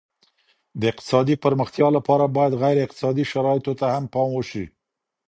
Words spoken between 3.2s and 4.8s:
شرايطو ته هم پام وسي.